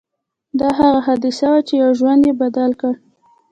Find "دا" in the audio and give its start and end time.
0.59-0.69